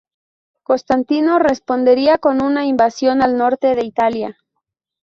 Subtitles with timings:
[0.63, 4.35] Constantino respondería con una invasión al norte de Italia.